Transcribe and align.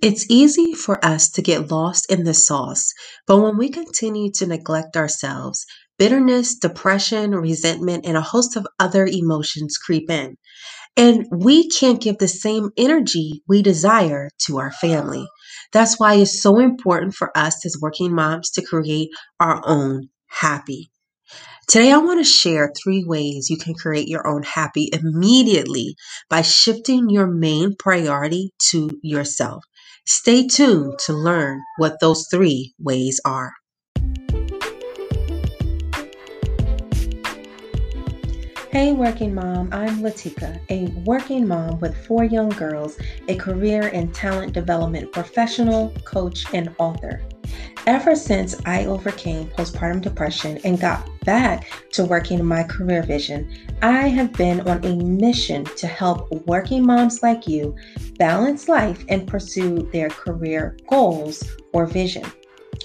It's 0.00 0.26
easy 0.30 0.74
for 0.74 1.04
us 1.04 1.30
to 1.32 1.42
get 1.42 1.70
lost 1.70 2.10
in 2.10 2.24
the 2.24 2.34
sauce, 2.34 2.92
but 3.26 3.38
when 3.40 3.58
we 3.58 3.68
continue 3.68 4.30
to 4.32 4.46
neglect 4.46 4.96
ourselves, 4.96 5.66
bitterness, 5.98 6.54
depression, 6.54 7.32
resentment, 7.32 8.06
and 8.06 8.16
a 8.16 8.20
host 8.22 8.56
of 8.56 8.66
other 8.78 9.06
emotions 9.06 9.76
creep 9.76 10.08
in. 10.08 10.36
And 10.96 11.26
we 11.32 11.68
can't 11.70 12.02
give 12.02 12.18
the 12.18 12.28
same 12.28 12.70
energy 12.76 13.42
we 13.48 13.62
desire 13.62 14.30
to 14.46 14.58
our 14.58 14.72
family. 14.72 15.26
That's 15.72 15.98
why 15.98 16.14
it's 16.16 16.42
so 16.42 16.60
important 16.60 17.14
for 17.14 17.36
us 17.36 17.66
as 17.66 17.78
working 17.80 18.14
moms 18.14 18.50
to 18.52 18.62
create 18.62 19.10
our 19.40 19.62
own 19.66 20.10
happy. 20.28 20.90
Today, 21.66 21.92
I 21.92 21.98
want 21.98 22.20
to 22.20 22.24
share 22.30 22.72
three 22.82 23.04
ways 23.06 23.48
you 23.48 23.56
can 23.56 23.74
create 23.74 24.08
your 24.08 24.26
own 24.28 24.42
happy 24.42 24.90
immediately 24.92 25.96
by 26.28 26.42
shifting 26.42 27.08
your 27.08 27.26
main 27.26 27.74
priority 27.78 28.52
to 28.70 28.90
yourself. 29.02 29.64
Stay 30.04 30.48
tuned 30.48 30.98
to 30.98 31.12
learn 31.12 31.62
what 31.76 32.00
those 32.00 32.26
three 32.28 32.74
ways 32.80 33.20
are. 33.24 33.52
Hey, 38.70 38.94
working 38.94 39.32
mom, 39.32 39.68
I'm 39.70 40.00
Latika, 40.00 40.58
a 40.70 40.86
working 41.02 41.46
mom 41.46 41.78
with 41.78 41.96
four 42.04 42.24
young 42.24 42.48
girls, 42.48 42.98
a 43.28 43.36
career 43.36 43.90
and 43.94 44.12
talent 44.12 44.54
development 44.54 45.12
professional, 45.12 45.90
coach, 46.04 46.52
and 46.52 46.74
author. 46.78 47.22
Ever 47.86 48.14
since 48.14 48.54
I 48.64 48.84
overcame 48.86 49.48
postpartum 49.48 50.02
depression 50.02 50.56
and 50.62 50.80
got 50.80 51.08
back 51.24 51.68
to 51.92 52.04
working 52.04 52.44
my 52.44 52.62
career 52.62 53.02
vision, 53.02 53.52
I 53.82 54.06
have 54.06 54.32
been 54.34 54.60
on 54.68 54.84
a 54.84 54.94
mission 54.94 55.64
to 55.64 55.88
help 55.88 56.30
working 56.46 56.86
moms 56.86 57.24
like 57.24 57.48
you 57.48 57.74
balance 58.18 58.68
life 58.68 59.04
and 59.08 59.26
pursue 59.26 59.90
their 59.92 60.10
career 60.10 60.76
goals 60.88 61.42
or 61.72 61.86
vision. 61.86 62.24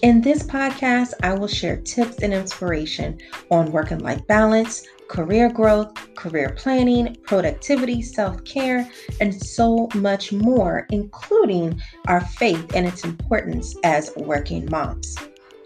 In 0.02 0.20
this 0.20 0.42
podcast, 0.42 1.14
I 1.22 1.36
will 1.36 1.48
share 1.48 1.78
tips 1.78 2.24
and 2.24 2.34
inspiration 2.34 3.20
on 3.52 3.72
work 3.72 3.92
and 3.92 4.02
life 4.02 4.26
balance, 4.26 4.84
career 5.08 5.50
growth, 5.50 5.94
career 6.16 6.54
planning, 6.58 7.16
productivity, 7.24 8.02
self 8.02 8.44
care, 8.44 8.90
and 9.22 9.34
so 9.34 9.90
much 9.96 10.32
more, 10.32 10.88
including 10.92 11.82
our 12.08 12.22
faith 12.22 12.76
and 12.76 12.86
its 12.88 13.04
importance 13.04 13.76
as 13.84 14.12
working 14.18 14.68
moms. 14.70 15.16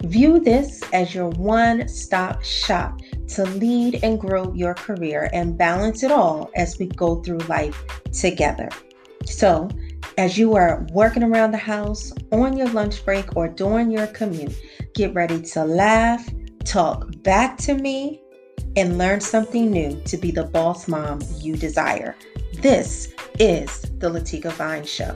View 0.03 0.39
this 0.39 0.81
as 0.93 1.13
your 1.13 1.29
one 1.29 1.87
stop 1.87 2.43
shop 2.43 2.99
to 3.27 3.43
lead 3.45 4.03
and 4.03 4.19
grow 4.19 4.51
your 4.53 4.73
career 4.73 5.29
and 5.31 5.57
balance 5.57 6.01
it 6.01 6.11
all 6.11 6.49
as 6.55 6.79
we 6.79 6.87
go 6.87 7.21
through 7.21 7.37
life 7.39 7.85
together. 8.11 8.69
So, 9.25 9.69
as 10.17 10.37
you 10.37 10.55
are 10.55 10.85
working 10.91 11.23
around 11.23 11.51
the 11.51 11.57
house, 11.57 12.11
on 12.31 12.57
your 12.57 12.69
lunch 12.69 13.05
break, 13.05 13.37
or 13.37 13.47
during 13.47 13.91
your 13.91 14.07
commute, 14.07 14.55
get 14.95 15.13
ready 15.13 15.41
to 15.41 15.63
laugh, 15.63 16.27
talk 16.65 17.07
back 17.23 17.57
to 17.59 17.75
me, 17.75 18.21
and 18.75 18.97
learn 18.97 19.19
something 19.19 19.69
new 19.69 19.99
to 20.05 20.17
be 20.17 20.31
the 20.31 20.43
boss 20.43 20.87
mom 20.87 21.19
you 21.37 21.55
desire. 21.55 22.15
This 22.53 23.13
is 23.39 23.81
the 23.99 24.09
Latika 24.09 24.51
Vines 24.53 24.89
Show. 24.89 25.15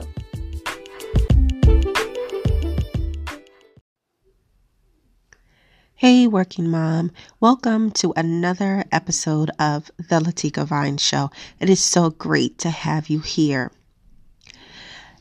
Hey, 5.94 6.26
working 6.26 6.68
mom. 6.68 7.10
Welcome 7.40 7.90
to 7.92 8.12
another 8.16 8.84
episode 8.92 9.50
of 9.58 9.90
the 9.96 10.20
Latika 10.20 10.66
Vines 10.66 11.02
Show. 11.02 11.30
It 11.58 11.70
is 11.70 11.82
so 11.82 12.10
great 12.10 12.58
to 12.58 12.68
have 12.68 13.08
you 13.08 13.20
here. 13.20 13.72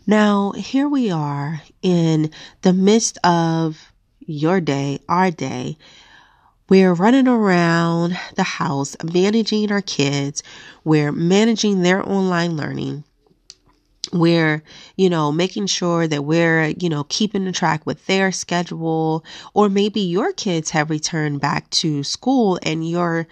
Now, 0.06 0.52
here 0.52 0.90
we 0.90 1.10
are 1.10 1.62
in 1.82 2.30
the 2.62 2.74
midst 2.74 3.18
of 3.24 3.94
your 4.20 4.60
day, 4.60 5.00
our 5.08 5.32
day, 5.32 5.78
we're 6.68 6.94
running 6.94 7.28
around 7.28 8.18
the 8.36 8.44
house 8.44 8.96
managing 9.04 9.72
our 9.72 9.82
kids. 9.82 10.42
We're 10.84 11.12
managing 11.12 11.82
their 11.82 12.08
online 12.08 12.58
learning. 12.58 13.04
We're, 14.12 14.64
you 14.96 15.10
know, 15.10 15.32
making 15.32 15.68
sure 15.68 16.08
that 16.08 16.24
we're, 16.24 16.74
you 16.80 16.90
know, 16.90 17.06
keeping 17.10 17.52
track 17.52 17.86
with 17.86 18.06
their 18.08 18.32
schedule. 18.32 19.24
Or 19.54 19.70
maybe 19.70 20.02
your 20.02 20.32
kids 20.34 20.72
have 20.72 20.90
returned 20.90 21.42
back 21.42 21.70
to 21.72 22.04
school 22.04 22.60
and 22.64 22.88
you're 22.88 23.28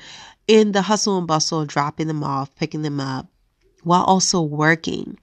in 0.48 0.72
the 0.72 0.82
hustle 0.82 1.18
and 1.18 1.28
bustle 1.28 1.66
dropping 1.66 2.08
them 2.08 2.24
off, 2.24 2.54
picking 2.56 2.82
them 2.82 3.00
up, 3.00 3.28
while 3.84 4.04
also 4.04 4.42
working. 4.42 5.18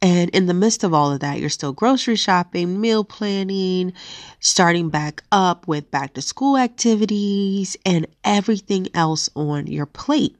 And 0.00 0.30
in 0.30 0.46
the 0.46 0.54
midst 0.54 0.84
of 0.84 0.92
all 0.92 1.12
of 1.12 1.20
that, 1.20 1.38
you're 1.38 1.48
still 1.48 1.72
grocery 1.72 2.16
shopping, 2.16 2.80
meal 2.80 3.04
planning, 3.04 3.92
starting 4.40 4.88
back 4.88 5.22
up 5.30 5.68
with 5.68 5.90
back 5.90 6.14
to 6.14 6.22
school 6.22 6.56
activities, 6.56 7.76
and 7.84 8.06
everything 8.24 8.88
else 8.94 9.30
on 9.34 9.66
your 9.66 9.86
plate. 9.86 10.36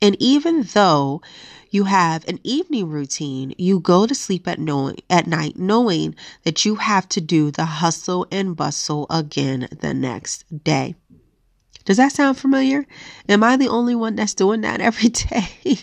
And 0.00 0.16
even 0.20 0.62
though 0.62 1.22
you 1.70 1.84
have 1.84 2.26
an 2.28 2.38
evening 2.44 2.88
routine, 2.88 3.54
you 3.58 3.80
go 3.80 4.06
to 4.06 4.14
sleep 4.14 4.48
at, 4.48 4.58
know- 4.58 4.94
at 5.10 5.26
night 5.26 5.58
knowing 5.58 6.14
that 6.44 6.64
you 6.64 6.76
have 6.76 7.08
to 7.10 7.20
do 7.20 7.50
the 7.50 7.64
hustle 7.64 8.26
and 8.30 8.56
bustle 8.56 9.06
again 9.10 9.68
the 9.80 9.92
next 9.92 10.44
day. 10.64 10.94
Does 11.84 11.96
that 11.96 12.12
sound 12.12 12.38
familiar? 12.38 12.86
Am 13.28 13.42
I 13.42 13.56
the 13.56 13.68
only 13.68 13.94
one 13.94 14.16
that's 14.16 14.34
doing 14.34 14.60
that 14.62 14.80
every 14.82 15.08
day? 15.08 15.78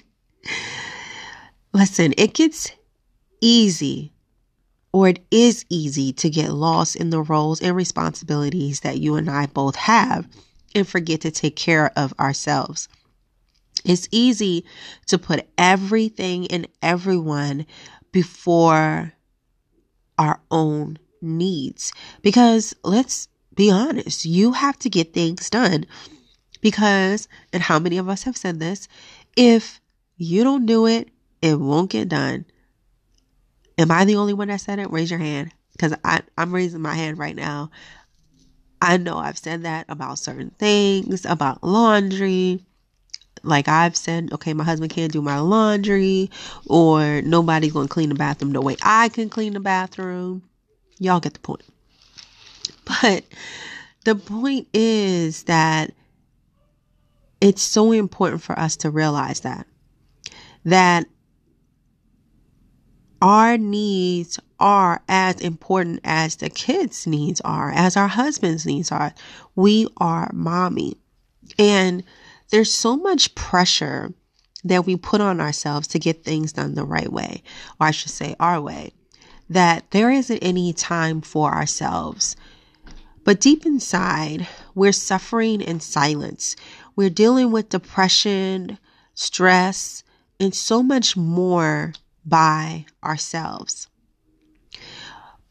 Listen, 1.76 2.14
it 2.18 2.34
gets 2.34 2.72
easy 3.42 4.14
or 4.94 5.10
it 5.10 5.20
is 5.30 5.66
easy 5.68 6.14
to 6.14 6.30
get 6.30 6.54
lost 6.54 6.96
in 6.96 7.10
the 7.10 7.22
roles 7.22 7.62
and 7.62 7.76
responsibilities 7.76 8.80
that 8.80 9.00
you 9.00 9.16
and 9.16 9.30
I 9.30 9.48
both 9.48 9.76
have 9.76 10.26
and 10.74 10.88
forget 10.88 11.20
to 11.20 11.32
take 11.32 11.58
care 11.58 11.92
of 11.98 12.14
ourselves. 12.18 12.88
It's 13.84 14.08
easy 14.10 14.64
to 15.08 15.18
put 15.18 15.50
everything 15.58 16.48
and 16.48 16.66
everyone 16.82 17.66
before 18.14 19.12
our 20.18 20.40
own 20.50 20.98
needs 21.22 21.92
because 22.22 22.74
let's 22.86 23.28
be 23.54 23.70
honest, 23.70 24.24
you 24.24 24.54
have 24.54 24.80
to 24.80 24.90
get 24.90 25.14
things 25.14 25.50
done 25.50 25.86
because, 26.62 27.28
and 27.52 27.62
how 27.62 27.80
many 27.80 27.98
of 27.98 28.08
us 28.08 28.24
have 28.24 28.38
said 28.38 28.62
this, 28.62 28.88
if 29.36 29.82
you 30.16 30.46
don't 30.46 30.66
do 30.66 30.86
it, 30.86 31.10
it 31.46 31.60
won't 31.60 31.92
get 31.92 32.10
done. 32.10 32.46
Am 33.78 33.92
I 33.92 34.06
the 34.06 34.16
only 34.16 34.34
one 34.34 34.48
that 34.48 34.62
said 34.62 34.80
it? 34.80 34.92
Raise 34.92 35.12
your 35.12 35.20
hand. 35.20 35.52
Because 35.74 35.94
I'm 36.38 36.54
raising 36.54 36.82
my 36.82 36.96
hand 36.96 37.18
right 37.20 37.36
now. 37.36 37.70
I 38.82 38.98
know 38.98 39.18
I've 39.18 39.38
said 39.38 39.64
that 39.64 39.86
about 39.90 40.18
certain 40.20 40.52
things, 40.52 41.26
about 41.26 41.64
laundry. 41.64 42.64
Like 43.44 43.68
I've 43.68 43.96
said, 43.96 44.30
okay, 44.34 44.54
my 44.54 44.64
husband 44.64 44.92
can't 44.92 45.12
do 45.12 45.22
my 45.22 45.40
laundry, 45.40 46.32
or 46.66 47.22
nobody's 47.22 47.74
going 47.74 47.88
to 47.88 47.94
clean 47.94 48.10
the 48.10 48.16
bathroom 48.16 48.54
the 48.54 48.62
way 48.62 48.76
I 48.82 49.10
can 49.10 49.30
clean 49.30 49.54
the 49.54 49.60
bathroom. 49.60 50.42
Y'all 50.98 51.20
get 51.20 51.34
the 51.34 51.40
point. 51.40 51.64
But 52.86 53.24
the 54.06 54.16
point 54.16 54.68
is 54.74 55.44
that 55.44 55.92
it's 57.42 57.62
so 57.62 57.92
important 57.92 58.42
for 58.42 58.58
us 58.58 58.78
to 58.78 58.90
realize 58.90 59.42
that 59.42 59.68
that 60.64 61.06
our 63.22 63.58
needs 63.58 64.40
are 64.60 65.02
as 65.08 65.40
important 65.42 66.00
as 66.04 66.38
the 66.38 66.50
kids' 66.50 67.08
needs 67.08 67.42
are, 67.42 67.72
as 67.72 67.98
our 67.98 68.08
husband's 68.08 68.66
needs 68.66 68.92
are. 68.92 69.14
We 69.56 69.88
are 69.98 70.30
mommy. 70.34 70.98
And 71.58 72.04
there's 72.52 72.74
so 72.74 72.96
much 72.96 73.36
pressure 73.36 74.14
that 74.64 74.86
we 74.86 74.96
put 74.96 75.22
on 75.22 75.40
ourselves 75.40 75.88
to 75.90 76.00
get 76.00 76.24
things 76.24 76.54
done 76.54 76.74
the 76.74 76.86
right 76.86 77.12
way, 77.12 77.44
or 77.80 77.88
I 77.88 77.92
should 77.92 78.12
say, 78.12 78.36
our 78.40 78.60
way, 78.60 78.94
that 79.50 79.92
there 79.92 80.10
isn't 80.10 80.40
any 80.40 80.74
time 80.74 81.22
for 81.22 81.54
ourselves. 81.54 82.36
But 83.24 83.40
deep 83.40 83.66
inside, 83.66 84.48
we're 84.74 84.92
suffering 84.92 85.62
in 85.62 85.80
silence. 85.80 86.56
We're 86.96 87.10
dealing 87.10 87.52
with 87.52 87.70
depression, 87.70 88.78
stress, 89.14 90.04
and 90.40 90.54
so 90.54 90.82
much 90.84 91.16
more 91.16 91.94
by 92.26 92.86
ourselves. 93.04 93.88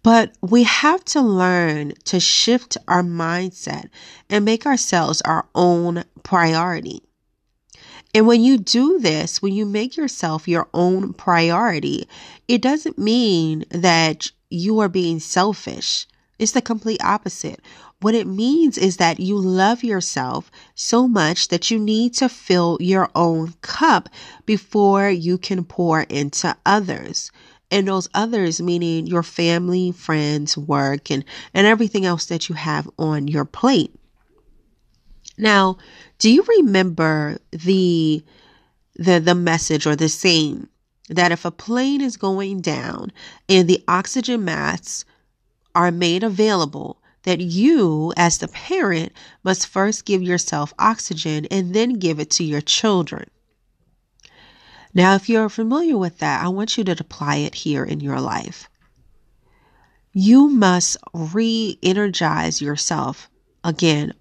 But 0.02 0.32
we 0.42 0.64
have 0.64 1.04
to 1.06 1.22
learn 1.22 1.94
to 2.04 2.20
shift 2.20 2.76
our 2.86 3.02
mindset 3.02 3.88
and 4.28 4.44
make 4.44 4.66
ourselves 4.66 5.22
our 5.22 5.46
own 5.54 6.04
priority. 6.22 7.02
And 8.14 8.26
when 8.26 8.42
you 8.42 8.58
do 8.58 8.98
this, 9.00 9.40
when 9.40 9.54
you 9.54 9.66
make 9.66 9.96
yourself 9.96 10.46
your 10.46 10.68
own 10.74 11.14
priority, 11.14 12.06
it 12.46 12.60
doesn't 12.60 12.98
mean 12.98 13.64
that 13.70 14.30
you 14.50 14.78
are 14.80 14.88
being 14.88 15.20
selfish. 15.20 16.06
It's 16.38 16.52
the 16.52 16.62
complete 16.62 17.02
opposite. 17.02 17.60
What 18.00 18.14
it 18.14 18.26
means 18.26 18.76
is 18.76 18.98
that 18.98 19.18
you 19.20 19.38
love 19.38 19.82
yourself 19.82 20.50
so 20.74 21.08
much 21.08 21.48
that 21.48 21.70
you 21.70 21.78
need 21.78 22.14
to 22.14 22.28
fill 22.28 22.76
your 22.80 23.10
own 23.14 23.54
cup 23.62 24.08
before 24.44 25.08
you 25.08 25.38
can 25.38 25.64
pour 25.64 26.02
into 26.02 26.56
others. 26.66 27.30
and 27.70 27.88
those 27.88 28.08
others 28.14 28.60
meaning 28.60 29.06
your 29.06 29.22
family, 29.24 29.90
friends, 29.90 30.56
work, 30.56 31.10
and, 31.10 31.24
and 31.52 31.66
everything 31.66 32.04
else 32.04 32.26
that 32.26 32.48
you 32.48 32.54
have 32.54 32.88
on 32.98 33.26
your 33.26 33.44
plate. 33.44 33.92
Now, 35.36 35.78
do 36.18 36.30
you 36.30 36.44
remember 36.58 37.38
the 37.50 38.22
the 38.96 39.18
the 39.18 39.34
message 39.34 39.86
or 39.86 39.96
the 39.96 40.08
saying 40.08 40.68
that 41.08 41.32
if 41.32 41.44
a 41.44 41.50
plane 41.50 42.00
is 42.00 42.16
going 42.16 42.60
down 42.60 43.10
and 43.48 43.68
the 43.68 43.82
oxygen 43.88 44.44
masks 44.44 45.04
are 45.74 45.90
made 45.90 46.22
available, 46.22 47.02
that 47.24 47.40
you, 47.40 48.12
as 48.16 48.38
the 48.38 48.48
parent, 48.48 49.12
must 49.42 49.66
first 49.66 50.04
give 50.04 50.22
yourself 50.22 50.72
oxygen 50.78 51.46
and 51.50 51.74
then 51.74 51.94
give 51.94 52.20
it 52.20 52.30
to 52.30 52.44
your 52.44 52.60
children. 52.60 53.28
Now, 54.94 55.16
if 55.16 55.28
you're 55.28 55.48
familiar 55.48 55.98
with 55.98 56.18
that, 56.18 56.44
I 56.44 56.48
want 56.48 56.78
you 56.78 56.84
to 56.84 56.96
apply 56.98 57.36
it 57.36 57.54
here 57.56 57.84
in 57.84 57.98
your 57.98 58.20
life. 58.20 58.68
You 60.12 60.48
must 60.48 60.96
re 61.12 61.76
energize 61.82 62.62
yourself. 62.62 63.28
Again, 63.64 64.12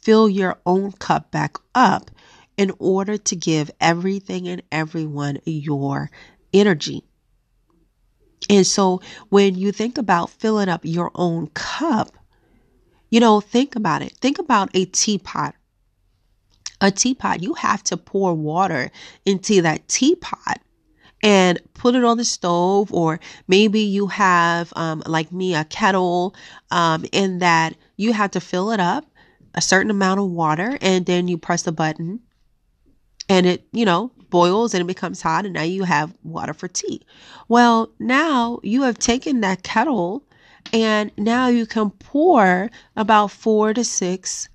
fill 0.00 0.28
your 0.28 0.58
own 0.64 0.92
cup 0.92 1.32
back 1.32 1.56
up 1.74 2.10
in 2.56 2.70
order 2.78 3.16
to 3.16 3.34
give 3.34 3.70
everything 3.80 4.46
and 4.46 4.62
everyone 4.70 5.38
your 5.44 6.10
energy. 6.52 7.02
And 8.48 8.66
so 8.66 9.00
when 9.30 9.56
you 9.56 9.72
think 9.72 9.98
about 9.98 10.30
filling 10.30 10.68
up 10.68 10.82
your 10.84 11.10
own 11.14 11.48
cup, 11.48 12.12
you 13.12 13.20
know, 13.20 13.42
think 13.42 13.76
about 13.76 14.00
it. 14.00 14.16
Think 14.22 14.38
about 14.38 14.70
a 14.72 14.86
teapot. 14.86 15.54
A 16.80 16.90
teapot, 16.90 17.42
you 17.42 17.52
have 17.52 17.84
to 17.84 17.98
pour 17.98 18.32
water 18.32 18.90
into 19.26 19.60
that 19.60 19.86
teapot 19.86 20.58
and 21.22 21.60
put 21.74 21.94
it 21.94 22.04
on 22.04 22.16
the 22.16 22.24
stove, 22.24 22.90
or 22.90 23.20
maybe 23.46 23.80
you 23.80 24.06
have, 24.06 24.72
um, 24.76 25.02
like 25.06 25.30
me, 25.30 25.54
a 25.54 25.62
kettle, 25.64 26.34
um, 26.70 27.04
in 27.12 27.38
that 27.40 27.76
you 27.98 28.14
have 28.14 28.30
to 28.30 28.40
fill 28.40 28.72
it 28.72 28.80
up 28.80 29.04
a 29.54 29.60
certain 29.60 29.90
amount 29.90 30.18
of 30.18 30.30
water, 30.30 30.78
and 30.80 31.04
then 31.04 31.28
you 31.28 31.36
press 31.36 31.64
the 31.64 31.70
button, 31.70 32.18
and 33.28 33.44
it, 33.44 33.66
you 33.72 33.84
know, 33.84 34.10
boils 34.30 34.72
and 34.72 34.80
it 34.80 34.86
becomes 34.86 35.20
hot, 35.20 35.44
and 35.44 35.52
now 35.52 35.62
you 35.62 35.84
have 35.84 36.14
water 36.24 36.54
for 36.54 36.66
tea. 36.66 37.02
Well, 37.46 37.92
now 37.98 38.58
you 38.62 38.82
have 38.84 38.98
taken 38.98 39.42
that 39.42 39.62
kettle 39.62 40.24
and 40.72 41.10
now 41.16 41.48
you 41.48 41.66
can 41.66 41.90
pour 41.90 42.70
about 42.96 43.30
four 43.30 43.74
to 43.74 43.84
six 43.84 44.48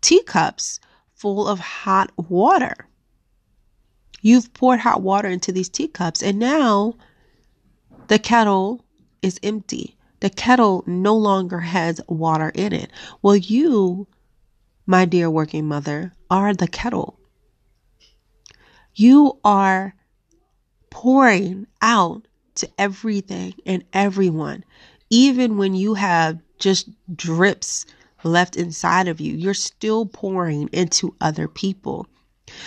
teacups 0.00 0.80
full 1.14 1.46
of 1.46 1.58
hot 1.58 2.10
water. 2.16 2.86
You've 4.22 4.52
poured 4.52 4.80
hot 4.80 5.02
water 5.02 5.28
into 5.28 5.52
these 5.52 5.68
teacups, 5.68 6.22
and 6.22 6.38
now 6.38 6.94
the 8.08 8.18
kettle 8.18 8.84
is 9.22 9.40
empty. 9.42 9.96
The 10.20 10.30
kettle 10.30 10.84
no 10.86 11.16
longer 11.16 11.60
has 11.60 12.00
water 12.08 12.50
in 12.54 12.72
it. 12.72 12.90
Well, 13.22 13.36
you, 13.36 14.06
my 14.86 15.04
dear 15.06 15.30
working 15.30 15.66
mother, 15.66 16.12
are 16.30 16.54
the 16.54 16.68
kettle. 16.68 17.18
You 18.94 19.38
are 19.44 19.94
pouring 20.90 21.66
out 21.80 22.26
to 22.56 22.68
everything 22.76 23.54
and 23.64 23.84
everyone. 23.92 24.64
Even 25.10 25.56
when 25.56 25.74
you 25.74 25.94
have 25.94 26.38
just 26.58 26.88
drips 27.14 27.84
left 28.22 28.56
inside 28.56 29.08
of 29.08 29.20
you, 29.20 29.34
you're 29.34 29.54
still 29.54 30.06
pouring 30.06 30.68
into 30.72 31.14
other 31.20 31.48
people. 31.48 32.06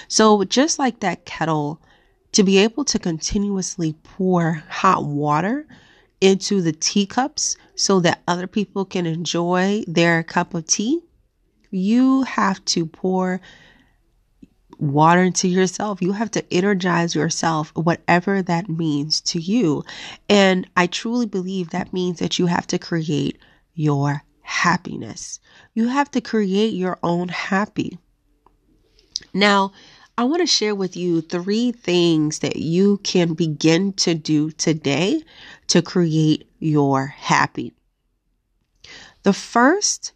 So, 0.08 0.44
just 0.44 0.80
like 0.80 1.00
that 1.00 1.26
kettle, 1.26 1.82
to 2.34 2.44
be 2.44 2.58
able 2.58 2.84
to 2.86 3.00
continuously 3.00 3.94
pour 4.04 4.64
hot 4.70 5.06
water 5.06 5.68
into 6.20 6.62
the 6.62 6.72
teacups 6.72 7.56
so 7.76 8.00
that 8.00 8.24
other 8.28 8.48
people 8.48 8.86
can 8.86 9.06
enjoy 9.06 9.84
their 9.88 10.24
cup 10.24 10.54
of 10.54 10.66
tea, 10.66 11.02
you 11.70 12.24
have 12.24 12.64
to 12.66 12.86
pour 12.86 13.42
water 14.92 15.32
to 15.32 15.48
yourself. 15.48 16.02
You 16.02 16.12
have 16.12 16.32
to 16.32 16.54
energize 16.54 17.16
yourself, 17.16 17.72
whatever 17.76 18.42
that 18.42 18.70
means 18.70 19.22
to 19.22 19.40
you. 19.40 19.84
And 20.30 20.68
I 20.76 20.88
truly 20.88 21.26
believe 21.26 21.70
that 21.70 21.94
means 21.94 22.20
that 22.20 22.38
you 22.38 22.48
have 22.48 22.68
to 22.68 22.78
create 22.78 23.40
your 23.76 24.24
happiness. 24.42 25.40
You 25.74 25.88
have 25.88 26.12
to 26.12 26.22
create 26.22 26.74
your 26.74 27.00
own 27.02 27.30
happy. 27.30 27.98
Now, 29.34 29.72
I 30.16 30.26
want 30.26 30.42
to 30.42 30.48
share 30.48 30.76
with 30.76 30.96
you 30.96 31.22
three 31.22 31.72
things 31.72 32.40
that 32.40 32.58
you 32.58 32.98
can 32.98 33.34
begin 33.34 33.94
to 33.94 34.14
do 34.14 34.52
today 34.52 35.24
to 35.68 35.82
create 35.82 36.48
your 36.60 37.08
happy. 37.08 37.74
The 39.24 39.34
first 39.34 40.12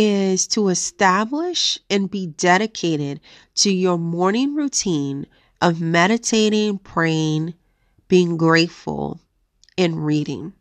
is 0.00 0.46
to 0.46 0.68
establish 0.68 1.76
and 1.90 2.08
be 2.08 2.28
dedicated 2.28 3.18
to 3.56 3.74
your 3.74 3.98
morning 3.98 4.54
routine 4.54 5.26
of 5.60 5.80
meditating, 5.80 6.78
praying, 6.78 7.52
being 8.06 8.36
grateful, 8.36 9.18
and 9.76 10.06
reading. 10.06 10.52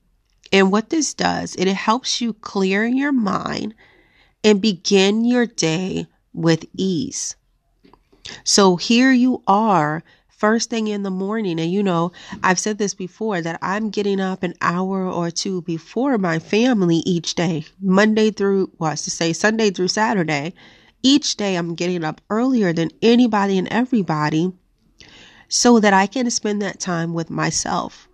And 0.52 0.72
what 0.72 0.90
this 0.90 1.14
does, 1.14 1.56
it 1.56 1.68
helps 1.68 2.20
you 2.20 2.34
clear 2.34 2.88
your 2.88 3.12
mind 3.12 3.76
and 4.44 4.60
begin 4.60 5.24
your 5.24 5.46
day 5.46 6.08
with 6.34 6.66
ease. 6.76 7.36
So 8.44 8.76
here 8.76 9.12
you 9.12 9.44
are 9.46 10.04
first 10.38 10.70
thing 10.70 10.88
in 10.88 11.04
the 11.04 11.12
morning. 11.12 11.60
And 11.60 11.72
you 11.72 11.84
know, 11.84 12.12
I've 12.44 12.60
said 12.60 12.78
this 12.78 12.94
before 12.94 13.42
that 13.42 13.60
I'm 13.62 13.90
getting 13.90 14.22
up 14.22 14.44
an 14.44 14.54
hour 14.62 15.06
or 15.06 15.32
two 15.32 15.62
before 15.64 16.18
my 16.18 16.40
family 16.40 16.98
each 17.06 17.36
day, 17.36 17.66
Monday 17.82 18.32
through, 18.32 18.72
well, 18.78 18.92
to 18.92 19.12
say 19.12 19.34
Sunday 19.34 19.72
through 19.72 19.90
Saturday. 19.90 20.54
Each 21.04 21.36
day 21.36 21.56
I'm 21.56 21.76
getting 21.76 22.04
up 22.04 22.22
earlier 22.30 22.74
than 22.74 22.92
anybody 23.02 23.58
and 23.58 23.68
everybody 23.70 24.52
so 25.50 25.80
that 25.80 25.94
I 25.94 26.08
can 26.08 26.30
spend 26.30 26.62
that 26.62 26.80
time 26.80 27.14
with 27.14 27.30
myself. 27.30 28.08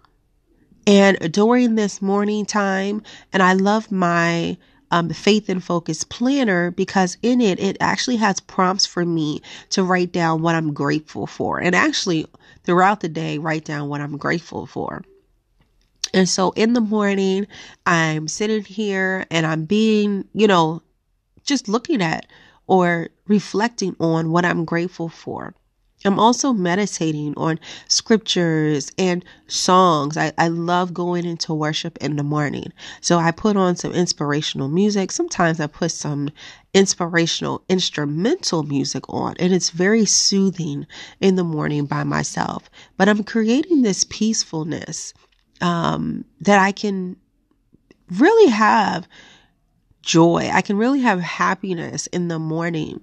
And 0.86 1.32
during 1.32 1.76
this 1.76 2.02
morning 2.02 2.46
time, 2.46 3.04
and 3.32 3.42
I 3.42 3.54
love 3.54 3.92
my 3.92 4.58
um, 4.94 5.10
faith 5.10 5.50
and 5.50 5.64
focus 5.64 6.04
planner 6.04 6.70
because 6.70 7.18
in 7.24 7.42
it, 7.42 7.60
it 7.60 7.76
actually 7.80 8.18
has 8.18 8.40
prompts 8.40 8.86
for 8.86 9.04
me 9.04 9.42
to 9.72 9.84
write 9.84 10.12
down 10.12 10.44
what 10.44 10.54
I'm 10.54 10.72
grateful 10.72 11.26
for. 11.26 11.60
And 11.60 11.76
actually, 11.76 12.28
throughout 12.64 13.00
the 13.00 13.10
day, 13.10 13.40
write 13.40 13.66
down 13.66 13.90
what 13.90 14.02
I'm 14.02 14.18
grateful 14.18 14.68
for. 14.68 15.04
And 16.14 16.30
so 16.30 16.52
in 16.52 16.74
the 16.74 16.82
morning, 16.82 17.48
I'm 17.88 18.28
sitting 18.28 18.64
here 18.64 19.26
and 19.32 19.48
I'm 19.48 19.66
being, 19.66 20.26
you 20.36 20.46
know, 20.46 20.84
just 21.44 21.68
looking 21.68 22.04
at 22.04 22.28
or 22.68 23.10
reflecting 23.28 23.96
on 24.00 24.30
what 24.30 24.46
I'm 24.46 24.64
grateful 24.64 25.10
for. 25.10 25.56
I'm 26.06 26.20
also 26.20 26.54
meditating 26.54 27.34
on 27.38 27.60
scriptures 27.88 28.92
and 28.98 29.24
songs. 29.48 30.18
I, 30.18 30.34
I 30.38 30.50
love 30.50 30.94
going 30.94 31.26
into 31.26 31.54
worship 31.54 31.98
in 32.00 32.16
the 32.16 32.24
morning. 32.24 32.74
So 33.02 33.18
I 33.18 33.32
put 33.32 33.56
on 33.56 33.76
some 33.76 33.94
inspirational 33.94 34.68
music. 34.68 35.12
Sometimes 35.12 35.60
I 35.60 35.68
put 35.68 35.92
some 35.92 36.30
inspirational 36.74 37.64
instrumental 37.70 38.64
music 38.64 39.04
on, 39.08 39.36
and 39.40 39.54
it's 39.54 39.70
very 39.70 40.06
soothing 40.06 40.88
in 41.22 41.36
the 41.36 41.44
morning 41.44 41.86
by 41.86 42.04
myself. 42.04 42.70
But 42.98 43.08
I'm 43.10 43.24
creating 43.24 43.84
this 43.84 44.04
peacefulness 44.04 45.14
um, 45.62 46.26
that 46.42 46.60
I 46.60 46.72
can 46.72 47.16
really 48.10 48.52
have 48.52 49.08
joy. 50.04 50.50
I 50.54 50.62
can 50.62 50.78
really 50.78 51.02
have 51.02 51.20
happiness 51.20 52.08
in 52.08 52.28
the 52.28 52.40
morning 52.40 53.02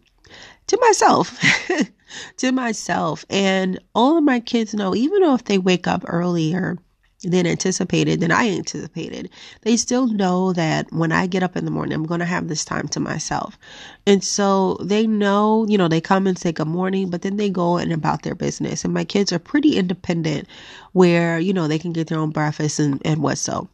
to 0.68 0.78
myself. 0.80 1.36
to 2.36 2.52
myself. 2.52 3.24
And 3.28 3.78
all 3.94 4.16
of 4.16 4.24
my 4.24 4.40
kids 4.40 4.74
know, 4.74 4.94
even 4.94 5.22
though 5.22 5.34
if 5.34 5.44
they 5.44 5.58
wake 5.58 5.86
up 5.86 6.04
earlier 6.06 6.78
than 7.22 7.46
anticipated, 7.46 8.20
than 8.20 8.30
I 8.30 8.48
anticipated, 8.48 9.28
they 9.62 9.76
still 9.76 10.06
know 10.06 10.54
that 10.54 10.90
when 10.90 11.12
I 11.12 11.26
get 11.26 11.42
up 11.42 11.54
in 11.54 11.66
the 11.66 11.70
morning, 11.70 11.92
I'm 11.92 12.06
going 12.06 12.20
to 12.20 12.26
have 12.26 12.48
this 12.48 12.64
time 12.64 12.88
to 12.88 13.00
myself. 13.00 13.58
And 14.06 14.24
so 14.24 14.78
they 14.80 15.06
know, 15.06 15.66
you 15.68 15.76
know, 15.76 15.88
they 15.88 16.00
come 16.00 16.26
and 16.26 16.38
say 16.38 16.52
good 16.52 16.66
morning, 16.66 17.10
but 17.10 17.22
then 17.22 17.36
they 17.36 17.50
go 17.50 17.76
and 17.76 17.92
about 17.92 18.22
their 18.22 18.34
business. 18.34 18.84
And 18.84 18.94
my 18.94 19.04
kids 19.04 19.32
are 19.32 19.38
pretty 19.38 19.76
independent 19.76 20.48
where, 20.92 21.38
you 21.38 21.52
know, 21.52 21.68
they 21.68 21.78
can 21.78 21.92
get 21.92 22.08
their 22.08 22.18
own 22.18 22.30
breakfast 22.30 22.78
and, 22.78 23.02
and 23.04 23.22
what 23.22 23.36
so. 23.36 23.68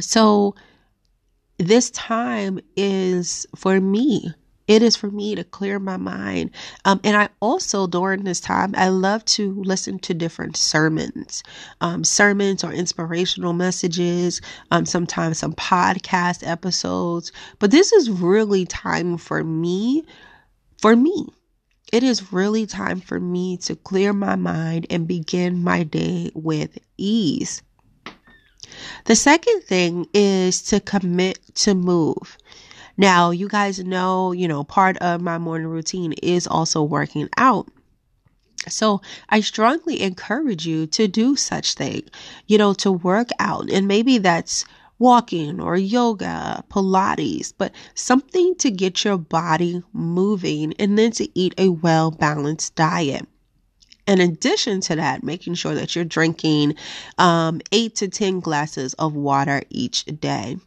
So 0.00 0.54
this 1.58 1.90
time 1.90 2.58
is 2.76 3.46
for 3.56 3.80
me 3.80 4.34
it 4.66 4.82
is 4.82 4.96
for 4.96 5.10
me 5.10 5.34
to 5.34 5.44
clear 5.44 5.78
my 5.78 5.96
mind. 5.96 6.50
Um, 6.84 7.00
and 7.04 7.16
I 7.16 7.28
also, 7.40 7.86
during 7.86 8.24
this 8.24 8.40
time, 8.40 8.74
I 8.76 8.88
love 8.88 9.24
to 9.26 9.62
listen 9.62 9.98
to 10.00 10.14
different 10.14 10.56
sermons, 10.56 11.42
um, 11.82 12.02
sermons 12.02 12.64
or 12.64 12.72
inspirational 12.72 13.52
messages, 13.52 14.40
um, 14.70 14.86
sometimes 14.86 15.38
some 15.38 15.52
podcast 15.52 16.46
episodes. 16.46 17.30
But 17.58 17.70
this 17.72 17.92
is 17.92 18.10
really 18.10 18.64
time 18.64 19.18
for 19.18 19.44
me, 19.44 20.04
for 20.80 20.96
me. 20.96 21.26
It 21.92 22.02
is 22.02 22.32
really 22.32 22.66
time 22.66 23.00
for 23.00 23.20
me 23.20 23.58
to 23.58 23.76
clear 23.76 24.12
my 24.12 24.34
mind 24.34 24.86
and 24.88 25.06
begin 25.06 25.62
my 25.62 25.82
day 25.82 26.30
with 26.34 26.78
ease. 26.96 27.62
The 29.04 29.16
second 29.16 29.62
thing 29.62 30.06
is 30.14 30.62
to 30.62 30.80
commit 30.80 31.38
to 31.56 31.74
move. 31.74 32.38
Now, 32.96 33.30
you 33.30 33.48
guys 33.48 33.78
know, 33.80 34.32
you 34.32 34.46
know, 34.46 34.64
part 34.64 34.96
of 34.98 35.20
my 35.20 35.38
morning 35.38 35.68
routine 35.68 36.12
is 36.22 36.46
also 36.46 36.82
working 36.82 37.28
out. 37.36 37.68
So 38.68 39.02
I 39.28 39.40
strongly 39.40 40.00
encourage 40.00 40.66
you 40.66 40.86
to 40.88 41.08
do 41.08 41.36
such 41.36 41.74
thing, 41.74 42.04
you 42.46 42.56
know, 42.56 42.72
to 42.74 42.92
work 42.92 43.28
out. 43.38 43.68
And 43.68 43.88
maybe 43.88 44.18
that's 44.18 44.64
walking 44.98 45.60
or 45.60 45.76
yoga, 45.76 46.64
Pilates, 46.70 47.52
but 47.56 47.72
something 47.94 48.54
to 48.56 48.70
get 48.70 49.04
your 49.04 49.18
body 49.18 49.82
moving 49.92 50.72
and 50.78 50.98
then 50.98 51.10
to 51.12 51.28
eat 51.38 51.54
a 51.58 51.68
well 51.68 52.10
balanced 52.10 52.74
diet. 52.74 53.26
In 54.06 54.20
addition 54.20 54.80
to 54.82 54.96
that, 54.96 55.22
making 55.22 55.54
sure 55.54 55.74
that 55.74 55.94
you're 55.96 56.04
drinking 56.04 56.74
um, 57.18 57.60
eight 57.72 57.96
to 57.96 58.08
10 58.08 58.40
glasses 58.40 58.94
of 58.94 59.14
water 59.14 59.62
each 59.70 60.04
day. 60.04 60.58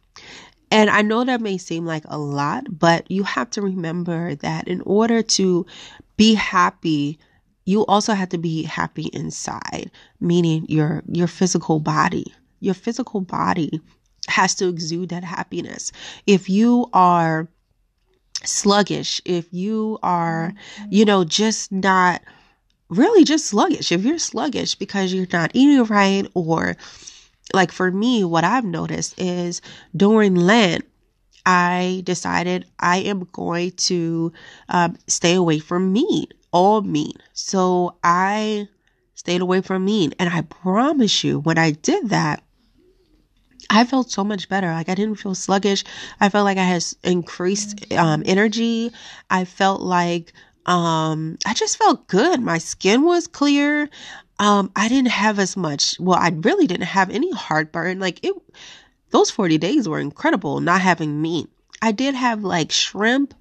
And 0.70 0.90
I 0.90 1.02
know 1.02 1.24
that 1.24 1.40
may 1.40 1.56
seem 1.56 1.86
like 1.86 2.04
a 2.06 2.18
lot, 2.18 2.66
but 2.70 3.10
you 3.10 3.22
have 3.22 3.50
to 3.50 3.62
remember 3.62 4.34
that 4.36 4.68
in 4.68 4.82
order 4.82 5.22
to 5.22 5.66
be 6.16 6.34
happy, 6.34 7.18
you 7.64 7.86
also 7.86 8.12
have 8.12 8.30
to 8.30 8.38
be 8.38 8.64
happy 8.64 9.10
inside, 9.12 9.90
meaning 10.20 10.66
your 10.68 11.02
your 11.06 11.26
physical 11.26 11.80
body. 11.80 12.34
Your 12.60 12.74
physical 12.74 13.20
body 13.20 13.80
has 14.26 14.54
to 14.56 14.68
exude 14.68 15.10
that 15.10 15.24
happiness. 15.24 15.92
If 16.26 16.48
you 16.50 16.88
are 16.92 17.48
sluggish, 18.44 19.20
if 19.24 19.46
you 19.52 19.98
are, 20.02 20.52
you 20.90 21.04
know, 21.04 21.24
just 21.24 21.72
not 21.72 22.22
really 22.88 23.24
just 23.24 23.46
sluggish, 23.46 23.92
if 23.92 24.04
you're 24.04 24.18
sluggish 24.18 24.74
because 24.74 25.12
you're 25.12 25.26
not 25.32 25.50
eating 25.54 25.84
right, 25.84 26.26
or 26.34 26.76
like 27.52 27.72
for 27.72 27.90
me, 27.90 28.24
what 28.24 28.44
I've 28.44 28.64
noticed 28.64 29.14
is 29.18 29.60
during 29.96 30.34
Lent, 30.34 30.84
I 31.46 32.02
decided 32.04 32.66
I 32.78 32.98
am 32.98 33.28
going 33.32 33.72
to 33.72 34.32
um, 34.68 34.96
stay 35.06 35.34
away 35.34 35.58
from 35.58 35.92
meat, 35.92 36.34
all 36.52 36.82
meat. 36.82 37.16
So 37.32 37.96
I 38.04 38.68
stayed 39.14 39.40
away 39.40 39.60
from 39.62 39.84
meat. 39.84 40.14
And 40.18 40.28
I 40.28 40.42
promise 40.42 41.24
you, 41.24 41.40
when 41.40 41.58
I 41.58 41.72
did 41.72 42.10
that, 42.10 42.42
I 43.70 43.84
felt 43.84 44.10
so 44.10 44.24
much 44.24 44.48
better. 44.48 44.68
Like 44.68 44.88
I 44.88 44.94
didn't 44.94 45.16
feel 45.16 45.34
sluggish. 45.34 45.84
I 46.20 46.28
felt 46.28 46.44
like 46.44 46.58
I 46.58 46.64
had 46.64 46.84
increased 47.02 47.92
um, 47.92 48.22
energy. 48.24 48.92
I 49.28 49.44
felt 49.44 49.80
like 49.80 50.32
um, 50.68 51.38
I 51.46 51.54
just 51.54 51.78
felt 51.78 52.06
good. 52.08 52.42
My 52.42 52.58
skin 52.58 53.02
was 53.02 53.26
clear. 53.26 53.88
Um, 54.38 54.70
I 54.76 54.88
didn't 54.88 55.10
have 55.10 55.38
as 55.38 55.56
much. 55.56 55.98
Well, 55.98 56.18
I 56.18 56.28
really 56.28 56.66
didn't 56.66 56.86
have 56.86 57.08
any 57.10 57.32
heartburn. 57.32 58.00
Like 58.00 58.22
it, 58.22 58.34
those 59.10 59.30
40 59.30 59.56
days 59.56 59.88
were 59.88 59.98
incredible 59.98 60.60
not 60.60 60.82
having 60.82 61.22
meat. 61.22 61.48
I 61.80 61.92
did 61.92 62.14
have 62.14 62.44
like 62.44 62.70
shrimp 62.70 63.32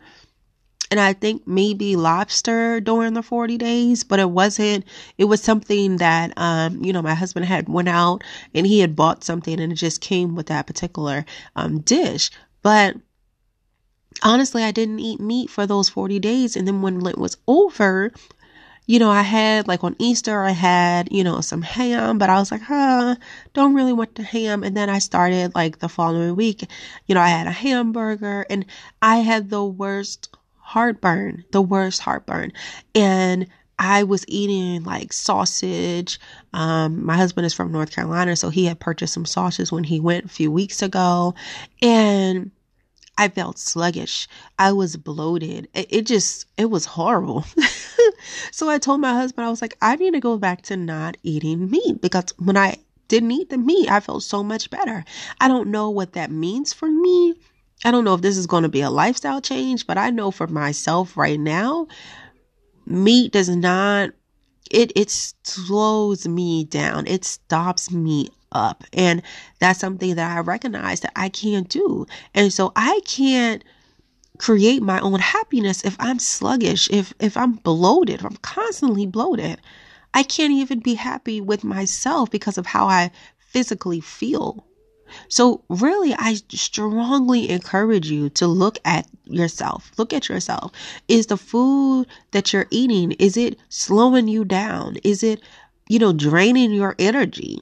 and 0.90 1.02
I 1.02 1.12
think 1.12 1.46
maybe 1.46 1.98
lobster 1.98 2.80
during 2.80 3.14
the 3.14 3.22
40 3.22 3.58
days, 3.58 4.06
but 4.06 4.20
it 4.20 4.30
wasn't, 4.30 4.86
it 5.18 5.26
was 5.26 5.44
something 5.44 5.98
that, 5.98 6.32
um, 6.38 6.82
you 6.82 6.94
know, 6.94 7.02
my 7.02 7.14
husband 7.14 7.46
had 7.46 7.68
went 7.68 7.90
out 7.90 8.24
and 8.54 8.66
he 8.66 8.80
had 8.80 8.96
bought 8.96 9.26
something 9.26 9.60
and 9.60 9.74
it 9.74 9.76
just 9.76 10.00
came 10.00 10.34
with 10.34 10.46
that 10.46 10.66
particular, 10.66 11.26
um, 11.58 11.82
dish. 11.82 12.32
But 12.62 12.96
honestly, 14.24 14.64
I 14.64 14.72
didn't 14.72 15.00
eat 15.00 15.20
meat 15.20 15.50
for 15.50 15.66
those 15.66 15.90
40 15.90 16.20
days. 16.20 16.56
And 16.56 16.68
then 16.68 16.82
when 16.82 17.06
it 17.06 17.18
was 17.18 17.38
over, 17.48 18.12
you 18.86 19.00
know, 19.00 19.10
I 19.10 19.22
had 19.22 19.68
like 19.68 19.84
on 19.84 19.96
Easter, 20.00 20.44
I 20.44 20.52
had, 20.52 21.12
you 21.12 21.24
know, 21.24 21.42
some 21.42 21.62
ham, 21.62 22.18
but 22.18 22.30
I 22.30 22.40
was 22.40 22.52
like, 22.52 22.62
huh, 22.62 23.16
don't 23.54 23.76
really 23.76 23.94
want 23.94 24.16
the 24.16 24.24
ham. 24.24 24.64
And 24.64 24.76
then 24.76 24.90
I 24.90 25.00
started 25.00 25.54
like 25.56 25.80
the 25.80 25.90
following 25.90 26.36
week, 26.36 26.64
you 27.06 27.16
know, 27.16 27.22
I 27.22 27.28
had 27.28 27.48
a 27.48 27.52
hamburger 27.52 28.46
and 28.50 28.66
I 29.02 29.18
had 29.18 29.50
the 29.50 29.64
worst 29.64 30.30
heartburn, 30.58 31.44
the 31.52 31.62
worst 31.62 32.02
heartburn. 32.02 32.54
And 32.96 33.48
I 33.80 34.04
was 34.04 34.26
eating 34.28 34.84
like 34.84 35.14
sausage. 35.14 36.20
Um, 36.54 37.06
my 37.06 37.16
husband 37.16 37.46
is 37.46 37.54
from 37.54 37.72
North 37.72 37.92
Carolina, 37.92 38.36
so 38.36 38.50
he 38.50 38.66
had 38.66 38.80
purchased 38.80 39.14
some 39.14 39.26
sausage 39.26 39.72
when 39.72 39.84
he 39.84 40.00
went 40.00 40.26
a 40.26 40.30
few 40.30 40.52
weeks 40.52 40.82
ago. 40.82 41.36
And 41.82 42.52
I 43.18 43.30
felt 43.30 43.58
sluggish. 43.58 44.28
I 44.60 44.72
was 44.72 44.96
bloated. 44.96 45.68
It, 45.74 45.88
it 45.90 46.06
just, 46.06 46.46
it 46.58 46.70
was 46.70 46.86
horrible. 46.86 47.46
so 48.52 48.70
I 48.70 48.78
told 48.78 49.02
my 49.02 49.14
husband, 49.14 49.46
I 49.46 49.50
was 49.50 49.62
like, 49.62 49.78
I 49.82 49.96
need 49.96 50.14
to 50.14 50.20
go 50.20 50.38
back 50.38 50.62
to 50.64 50.78
not 50.78 51.18
eating 51.24 51.70
meat 51.70 52.02
because 52.02 52.34
when 52.38 52.58
I 52.58 52.78
didn't 53.08 53.32
eat 53.32 53.50
the 53.50 53.58
meat, 53.58 53.90
I 53.90 54.00
felt 54.00 54.24
so 54.24 54.44
much 54.44 54.70
better. 54.70 55.04
I 55.40 55.48
don't 55.48 55.70
know 55.70 55.90
what 55.90 56.14
that 56.14 56.32
means 56.32 56.74
for 56.74 56.90
me. 56.90 57.36
I 57.86 57.92
don't 57.92 58.04
know 58.04 58.14
if 58.14 58.22
this 58.22 58.38
is 58.38 58.48
going 58.48 58.64
to 58.64 58.70
be 58.70 58.82
a 58.82 58.90
lifestyle 58.90 59.42
change, 59.42 59.88
but 59.88 59.98
I 59.98 60.10
know 60.10 60.32
for 60.32 60.48
myself 60.48 61.16
right 61.16 61.40
now, 61.40 61.88
meat 62.86 63.32
does 63.32 63.50
not 63.50 64.12
it 64.70 64.92
it 64.96 65.10
slows 65.10 66.28
me 66.28 66.66
down. 66.66 67.08
It 67.08 67.24
stops 67.24 67.92
me 67.92 68.30
up. 68.52 68.84
And 68.94 69.22
that's 69.60 69.80
something 69.80 70.16
that 70.16 70.38
I 70.38 70.40
recognize 70.42 71.02
that 71.02 71.14
I 71.16 71.30
can't 71.30 71.70
do. 71.70 72.06
And 72.34 72.52
so 72.52 72.72
I 72.76 73.02
can't 73.06 73.64
create 74.38 74.84
my 74.84 75.00
own 75.00 75.20
happiness 75.20 75.84
if 75.84 75.96
I'm 76.00 76.20
sluggish, 76.20 76.90
if 76.90 77.14
if 77.20 77.36
I'm 77.36 77.54
bloated, 77.54 78.20
if 78.20 78.26
I'm 78.26 78.38
constantly 78.38 79.06
bloated. 79.06 79.60
I 80.14 80.24
can't 80.24 80.54
even 80.54 80.80
be 80.80 80.96
happy 80.96 81.42
with 81.42 81.64
myself 81.64 82.32
because 82.32 82.58
of 82.58 82.66
how 82.66 82.88
I 82.88 83.12
physically 83.38 84.00
feel. 84.00 84.66
So, 85.30 85.64
really, 85.70 86.14
I 86.14 86.36
strongly 86.50 87.50
encourage 87.50 88.10
you 88.10 88.30
to 88.32 88.48
look 88.48 88.78
at 88.84 89.08
yourself. 89.26 89.92
Look 89.98 90.14
at 90.14 90.28
yourself. 90.28 90.72
Is 91.08 91.28
the 91.28 91.38
food 91.38 92.08
that 92.32 92.52
you're 92.52 92.68
eating, 92.72 93.14
is 93.14 93.38
it 93.38 93.58
slowing 93.70 94.28
you 94.28 94.44
down? 94.44 94.98
Is 95.04 95.24
it, 95.24 95.42
you 95.88 96.00
know, 96.00 96.12
draining 96.14 96.72
your 96.72 96.96
energy? 97.00 97.62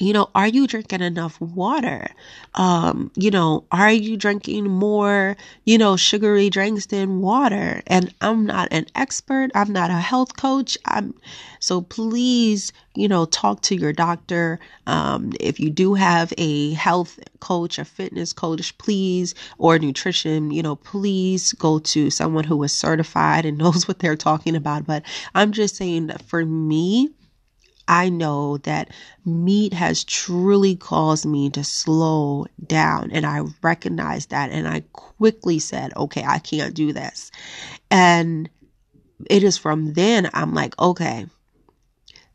You 0.00 0.12
know 0.12 0.30
are 0.34 0.48
you 0.48 0.66
drinking 0.66 1.00
enough 1.02 1.40
water? 1.40 2.08
Um 2.54 3.10
you 3.16 3.30
know 3.30 3.64
are 3.72 3.92
you 3.92 4.16
drinking 4.16 4.64
more 4.68 5.36
you 5.64 5.78
know 5.78 5.96
sugary 5.96 6.50
drinks 6.50 6.86
than 6.86 7.20
water? 7.20 7.82
And 7.86 8.14
i'm 8.20 8.46
not 8.46 8.68
an 8.70 8.86
expert. 8.94 9.50
I'm 9.54 9.72
not 9.72 9.90
a 9.90 9.94
health 9.94 10.36
coach. 10.36 10.78
I'm 10.84 11.14
so 11.60 11.82
please 11.82 12.72
you 12.94 13.08
know 13.08 13.24
talk 13.26 13.62
to 13.62 13.76
your 13.76 13.92
doctor. 13.92 14.60
Um 14.86 15.32
if 15.40 15.60
you 15.60 15.70
do 15.70 15.94
have 15.94 16.32
a 16.38 16.72
health 16.74 17.18
coach 17.40 17.78
a 17.78 17.84
fitness 17.84 18.32
coach 18.32 18.76
please 18.78 19.34
or 19.58 19.78
nutrition 19.78 20.50
you 20.50 20.62
know 20.62 20.76
please 20.76 21.52
go 21.54 21.78
to 21.78 22.10
someone 22.10 22.44
who 22.44 22.62
is 22.62 22.72
certified 22.72 23.44
and 23.44 23.58
knows 23.62 23.86
what 23.88 23.98
they're 24.00 24.16
talking 24.16 24.56
about. 24.56 24.86
But 24.86 25.02
i'm 25.34 25.52
just 25.52 25.76
saying 25.76 26.06
that 26.08 26.22
for 26.22 26.44
me 26.44 27.10
I 27.88 28.10
know 28.10 28.58
that 28.58 28.90
meat 29.24 29.72
has 29.72 30.04
truly 30.04 30.76
caused 30.76 31.24
me 31.24 31.48
to 31.50 31.64
slow 31.64 32.46
down. 32.64 33.10
And 33.10 33.24
I 33.24 33.40
recognized 33.62 34.30
that. 34.30 34.50
And 34.50 34.68
I 34.68 34.82
quickly 34.92 35.58
said, 35.58 35.96
okay, 35.96 36.22
I 36.24 36.38
can't 36.38 36.74
do 36.74 36.92
this. 36.92 37.30
And 37.90 38.50
it 39.28 39.42
is 39.42 39.56
from 39.56 39.94
then 39.94 40.28
I'm 40.34 40.54
like, 40.54 40.78
okay, 40.78 41.26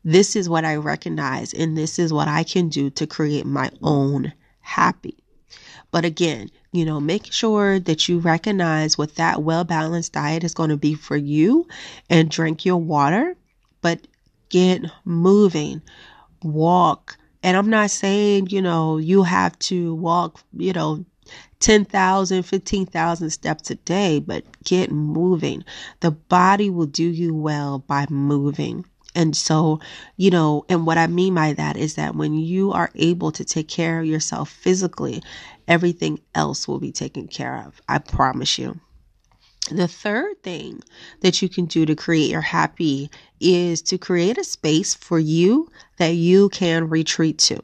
this 0.02 0.36
is 0.36 0.48
what 0.48 0.64
I 0.64 0.76
recognize. 0.76 1.54
And 1.54 1.78
this 1.78 1.98
is 1.98 2.12
what 2.12 2.28
I 2.28 2.42
can 2.42 2.68
do 2.68 2.90
to 2.90 3.06
create 3.06 3.46
my 3.46 3.70
own 3.80 4.32
happy. 4.60 5.16
But 5.92 6.04
again, 6.04 6.50
you 6.72 6.84
know, 6.84 7.00
make 7.00 7.32
sure 7.32 7.78
that 7.78 8.08
you 8.08 8.18
recognize 8.18 8.98
what 8.98 9.14
that 9.14 9.42
well 9.44 9.62
balanced 9.62 10.14
diet 10.14 10.42
is 10.42 10.52
going 10.52 10.70
to 10.70 10.76
be 10.76 10.94
for 10.94 11.16
you 11.16 11.68
and 12.10 12.28
drink 12.28 12.64
your 12.64 12.78
water. 12.78 13.36
But 13.80 14.00
get 14.54 14.84
moving, 15.04 15.82
walk. 16.44 17.16
And 17.42 17.56
I'm 17.56 17.68
not 17.68 17.90
saying, 17.90 18.50
you 18.50 18.62
know, 18.62 18.98
you 18.98 19.24
have 19.24 19.58
to 19.70 19.96
walk, 19.96 20.40
you 20.56 20.72
know, 20.72 21.04
10,000, 21.58 22.44
15,000 22.44 23.30
steps 23.30 23.70
a 23.72 23.74
day, 23.74 24.20
but 24.20 24.44
get 24.62 24.92
moving. 24.92 25.64
The 26.00 26.12
body 26.12 26.70
will 26.70 26.86
do 26.86 27.02
you 27.02 27.34
well 27.34 27.80
by 27.80 28.06
moving. 28.08 28.84
And 29.16 29.36
so, 29.36 29.80
you 30.16 30.30
know, 30.30 30.64
and 30.68 30.86
what 30.86 30.98
I 30.98 31.08
mean 31.08 31.34
by 31.34 31.54
that 31.54 31.76
is 31.76 31.96
that 31.96 32.14
when 32.14 32.34
you 32.34 32.70
are 32.70 32.90
able 32.94 33.32
to 33.32 33.44
take 33.44 33.68
care 33.68 33.98
of 33.98 34.06
yourself 34.06 34.50
physically, 34.50 35.20
everything 35.66 36.20
else 36.36 36.68
will 36.68 36.78
be 36.78 36.92
taken 36.92 37.26
care 37.26 37.64
of. 37.66 37.80
I 37.88 37.98
promise 37.98 38.56
you. 38.56 38.78
The 39.70 39.88
third 39.88 40.42
thing 40.42 40.82
that 41.20 41.40
you 41.40 41.48
can 41.48 41.64
do 41.64 41.86
to 41.86 41.96
create 41.96 42.30
your 42.30 42.42
happy 42.42 43.10
is 43.40 43.80
to 43.82 43.96
create 43.96 44.36
a 44.36 44.44
space 44.44 44.94
for 44.94 45.18
you 45.18 45.70
that 45.96 46.14
you 46.14 46.50
can 46.50 46.90
retreat 46.90 47.38
to. 47.38 47.62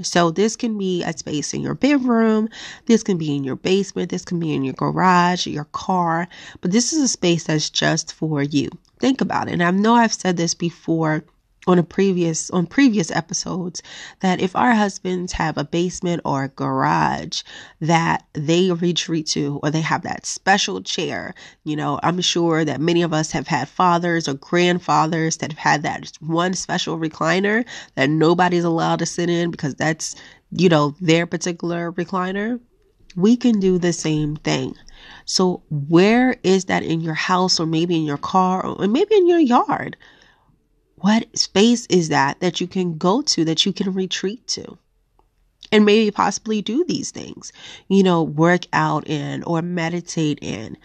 So 0.00 0.30
this 0.30 0.56
can 0.56 0.78
be 0.78 1.02
a 1.02 1.12
space 1.16 1.52
in 1.52 1.60
your 1.60 1.74
bedroom, 1.74 2.48
this 2.86 3.02
can 3.02 3.18
be 3.18 3.36
in 3.36 3.44
your 3.44 3.56
basement, 3.56 4.10
this 4.10 4.24
can 4.24 4.40
be 4.40 4.54
in 4.54 4.64
your 4.64 4.72
garage, 4.72 5.46
your 5.46 5.66
car, 5.66 6.28
but 6.62 6.72
this 6.72 6.94
is 6.94 7.02
a 7.02 7.08
space 7.08 7.44
that's 7.44 7.68
just 7.68 8.14
for 8.14 8.42
you. 8.42 8.70
Think 8.98 9.20
about 9.20 9.48
it. 9.48 9.52
And 9.52 9.62
I 9.62 9.70
know 9.70 9.94
I've 9.94 10.14
said 10.14 10.38
this 10.38 10.54
before 10.54 11.24
on 11.66 11.78
a 11.78 11.82
previous 11.82 12.50
on 12.50 12.66
previous 12.66 13.10
episodes 13.10 13.82
that 14.20 14.40
if 14.40 14.56
our 14.56 14.72
husbands 14.72 15.32
have 15.32 15.56
a 15.56 15.64
basement 15.64 16.20
or 16.24 16.44
a 16.44 16.48
garage 16.48 17.42
that 17.80 18.24
they 18.32 18.72
retreat 18.72 19.26
to 19.26 19.60
or 19.62 19.70
they 19.70 19.80
have 19.80 20.02
that 20.02 20.26
special 20.26 20.82
chair 20.82 21.34
you 21.64 21.76
know 21.76 22.00
i'm 22.02 22.20
sure 22.20 22.64
that 22.64 22.80
many 22.80 23.02
of 23.02 23.12
us 23.12 23.30
have 23.30 23.46
had 23.46 23.68
fathers 23.68 24.26
or 24.26 24.34
grandfathers 24.34 25.36
that 25.36 25.52
have 25.52 25.58
had 25.58 25.82
that 25.82 26.10
one 26.20 26.52
special 26.52 26.98
recliner 26.98 27.64
that 27.94 28.10
nobody's 28.10 28.64
allowed 28.64 28.98
to 28.98 29.06
sit 29.06 29.30
in 29.30 29.50
because 29.50 29.74
that's 29.76 30.16
you 30.52 30.68
know 30.68 30.94
their 31.00 31.26
particular 31.26 31.92
recliner. 31.92 32.60
We 33.16 33.36
can 33.36 33.60
do 33.60 33.78
the 33.78 33.92
same 33.92 34.36
thing. 34.36 34.74
So 35.24 35.62
where 35.70 36.36
is 36.42 36.66
that 36.66 36.82
in 36.82 37.00
your 37.00 37.14
house 37.14 37.60
or 37.60 37.66
maybe 37.66 37.96
in 37.96 38.04
your 38.04 38.18
car 38.18 38.64
or 38.64 38.86
maybe 38.88 39.14
in 39.14 39.28
your 39.28 39.38
yard 39.38 39.96
what 41.02 41.36
space 41.36 41.86
is 41.86 42.08
that 42.10 42.38
that 42.40 42.60
you 42.60 42.66
can 42.68 42.96
go 42.96 43.22
to, 43.22 43.44
that 43.44 43.66
you 43.66 43.72
can 43.72 43.92
retreat 43.92 44.46
to? 44.46 44.78
And 45.72 45.84
maybe 45.84 46.10
possibly 46.10 46.62
do 46.62 46.84
these 46.84 47.10
things, 47.10 47.52
you 47.88 48.02
know, 48.02 48.22
work 48.22 48.66
out 48.72 49.08
in 49.08 49.42
or 49.44 49.62
meditate 49.62 50.38
in. 50.40 50.76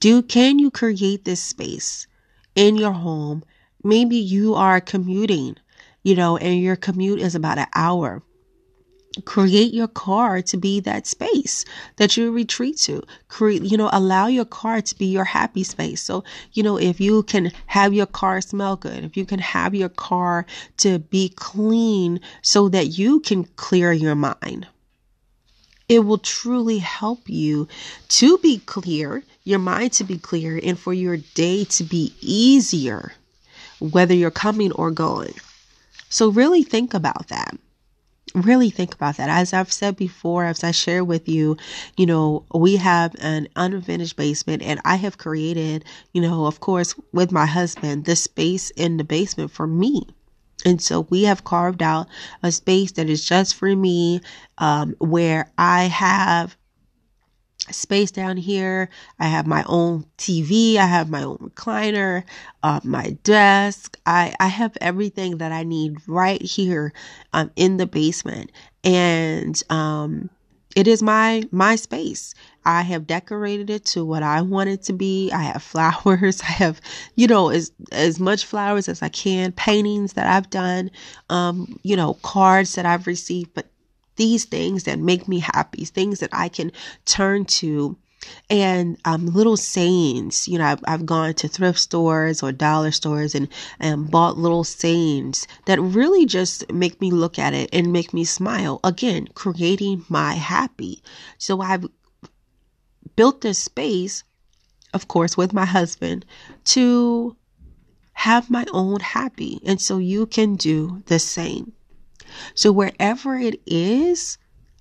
Do 0.00 0.22
can 0.22 0.58
you 0.58 0.70
create 0.70 1.24
this 1.24 1.42
space 1.42 2.06
in 2.54 2.76
your 2.76 2.92
home? 2.92 3.44
Maybe 3.84 4.16
you 4.16 4.54
are 4.54 4.80
commuting, 4.80 5.56
you 6.02 6.14
know, 6.14 6.36
and 6.36 6.60
your 6.60 6.76
commute 6.76 7.20
is 7.20 7.34
about 7.34 7.58
an 7.58 7.66
hour 7.74 8.22
create 9.24 9.74
your 9.74 9.88
car 9.88 10.40
to 10.42 10.56
be 10.56 10.80
that 10.80 11.06
space 11.06 11.64
that 11.96 12.16
you 12.16 12.32
retreat 12.32 12.78
to. 12.78 13.02
Create 13.28 13.62
you 13.62 13.76
know 13.76 13.90
allow 13.92 14.26
your 14.26 14.44
car 14.44 14.80
to 14.80 14.96
be 14.96 15.06
your 15.06 15.24
happy 15.24 15.62
space. 15.62 16.00
So 16.02 16.24
you 16.52 16.62
know 16.62 16.78
if 16.78 17.00
you 17.00 17.22
can 17.22 17.52
have 17.66 17.92
your 17.92 18.06
car 18.06 18.40
smell 18.40 18.76
good 18.76 19.04
if 19.04 19.16
you 19.16 19.26
can 19.26 19.38
have 19.38 19.74
your 19.74 19.88
car 19.88 20.46
to 20.78 20.98
be 20.98 21.28
clean 21.30 22.20
so 22.42 22.68
that 22.68 22.98
you 22.98 23.20
can 23.20 23.44
clear 23.56 23.92
your 23.92 24.14
mind 24.14 24.66
it 25.88 26.06
will 26.06 26.18
truly 26.18 26.78
help 26.78 27.28
you 27.28 27.68
to 28.08 28.38
be 28.38 28.58
clear 28.58 29.22
your 29.44 29.58
mind 29.58 29.92
to 29.92 30.04
be 30.04 30.16
clear 30.16 30.58
and 30.62 30.78
for 30.78 30.94
your 30.94 31.18
day 31.34 31.64
to 31.64 31.84
be 31.84 32.14
easier 32.20 33.12
whether 33.82 34.14
you're 34.14 34.30
coming 34.30 34.72
or 34.72 34.90
going. 34.90 35.34
So 36.08 36.30
really 36.30 36.62
think 36.62 36.94
about 36.94 37.28
that 37.28 37.56
really 38.34 38.70
think 38.70 38.94
about 38.94 39.16
that. 39.16 39.28
As 39.28 39.52
I've 39.52 39.72
said 39.72 39.96
before, 39.96 40.44
as 40.44 40.64
I 40.64 40.70
share 40.70 41.04
with 41.04 41.28
you, 41.28 41.56
you 41.96 42.06
know, 42.06 42.44
we 42.54 42.76
have 42.76 43.14
an 43.20 43.48
unfinished 43.56 44.16
basement 44.16 44.62
and 44.62 44.80
I 44.84 44.96
have 44.96 45.18
created, 45.18 45.84
you 46.12 46.20
know, 46.20 46.46
of 46.46 46.60
course, 46.60 46.94
with 47.12 47.32
my 47.32 47.46
husband, 47.46 48.04
the 48.04 48.16
space 48.16 48.70
in 48.70 48.96
the 48.96 49.04
basement 49.04 49.50
for 49.50 49.66
me. 49.66 50.06
And 50.64 50.80
so 50.80 51.06
we 51.10 51.24
have 51.24 51.44
carved 51.44 51.82
out 51.82 52.08
a 52.42 52.52
space 52.52 52.92
that 52.92 53.10
is 53.10 53.24
just 53.24 53.54
for 53.54 53.74
me, 53.74 54.20
um, 54.58 54.94
where 54.98 55.50
I 55.58 55.84
have 55.84 56.56
space 57.70 58.10
down 58.10 58.36
here. 58.36 58.88
I 59.18 59.26
have 59.26 59.46
my 59.46 59.64
own 59.66 60.04
TV. 60.18 60.76
I 60.76 60.86
have 60.86 61.10
my 61.10 61.22
own 61.22 61.38
recliner, 61.38 62.24
uh, 62.62 62.80
my 62.84 63.16
desk. 63.22 63.98
I, 64.06 64.34
I 64.40 64.48
have 64.48 64.76
everything 64.80 65.38
that 65.38 65.52
I 65.52 65.62
need 65.62 65.96
right 66.06 66.42
here 66.42 66.92
um, 67.32 67.50
in 67.56 67.76
the 67.76 67.86
basement. 67.86 68.50
And 68.84 69.62
um, 69.70 70.30
it 70.74 70.86
is 70.88 71.02
my 71.02 71.44
my 71.50 71.76
space. 71.76 72.34
I 72.64 72.82
have 72.82 73.06
decorated 73.06 73.70
it 73.70 73.84
to 73.86 74.04
what 74.04 74.22
I 74.22 74.40
want 74.40 74.70
it 74.70 74.82
to 74.84 74.92
be. 74.92 75.30
I 75.32 75.42
have 75.42 75.62
flowers. 75.72 76.40
I 76.42 76.52
have, 76.52 76.80
you 77.16 77.26
know, 77.26 77.50
as 77.50 77.72
as 77.92 78.18
much 78.18 78.44
flowers 78.44 78.88
as 78.88 79.02
I 79.02 79.08
can, 79.08 79.52
paintings 79.52 80.14
that 80.14 80.26
I've 80.26 80.50
done, 80.50 80.90
um, 81.28 81.78
you 81.82 81.96
know, 81.96 82.14
cards 82.22 82.74
that 82.74 82.86
I've 82.86 83.06
received, 83.06 83.54
but 83.54 83.66
these 84.16 84.44
things 84.44 84.84
that 84.84 84.98
make 84.98 85.28
me 85.28 85.40
happy, 85.40 85.84
things 85.84 86.20
that 86.20 86.30
I 86.32 86.48
can 86.48 86.72
turn 87.04 87.44
to 87.46 87.96
and 88.48 88.98
um, 89.04 89.26
little 89.26 89.56
sayings. 89.56 90.46
You 90.46 90.58
know, 90.58 90.64
I've, 90.64 90.80
I've 90.84 91.06
gone 91.06 91.34
to 91.34 91.48
thrift 91.48 91.78
stores 91.78 92.42
or 92.42 92.52
dollar 92.52 92.90
stores 92.90 93.34
and, 93.34 93.48
and 93.80 94.10
bought 94.10 94.38
little 94.38 94.64
sayings 94.64 95.46
that 95.66 95.80
really 95.80 96.26
just 96.26 96.70
make 96.72 97.00
me 97.00 97.10
look 97.10 97.38
at 97.38 97.54
it 97.54 97.70
and 97.72 97.92
make 97.92 98.14
me 98.14 98.24
smile. 98.24 98.80
Again, 98.84 99.28
creating 99.34 100.04
my 100.08 100.34
happy. 100.34 101.02
So 101.38 101.60
I've 101.60 101.86
built 103.16 103.40
this 103.40 103.58
space, 103.58 104.24
of 104.94 105.08
course, 105.08 105.36
with 105.36 105.52
my 105.52 105.64
husband 105.64 106.24
to 106.64 107.36
have 108.12 108.50
my 108.50 108.66
own 108.72 109.00
happy. 109.00 109.60
And 109.64 109.80
so 109.80 109.98
you 109.98 110.26
can 110.26 110.54
do 110.54 111.02
the 111.06 111.18
same. 111.18 111.72
So 112.54 112.72
wherever 112.72 113.36
it 113.36 113.60
is, 113.66 114.38